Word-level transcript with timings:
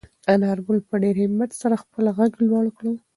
انارګل 0.33 0.79
په 0.89 0.95
ډېر 1.03 1.15
همت 1.23 1.51
سره 1.61 1.75
خپل 1.83 2.05
غږ 2.17 2.31
لوړ 2.47 2.65
کړ. 2.77 2.85